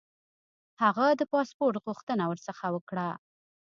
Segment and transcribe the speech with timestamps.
[0.83, 3.07] هغه د پاسپوټ غوښتنه ورڅخه وکړه.